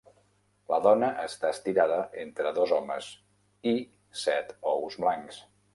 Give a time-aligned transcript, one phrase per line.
[0.71, 3.13] La dona està estirada entre dos homes
[3.75, 3.79] i
[4.27, 5.45] set ous blancs.